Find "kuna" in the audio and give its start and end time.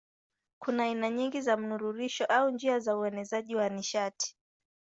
0.59-0.83